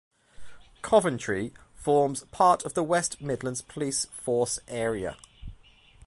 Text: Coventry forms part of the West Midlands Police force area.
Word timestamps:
Coventry 0.81 1.53
forms 1.75 2.23
part 2.31 2.63
of 2.65 2.73
the 2.73 2.81
West 2.81 3.21
Midlands 3.21 3.61
Police 3.61 4.05
force 4.05 4.57
area. 4.67 5.15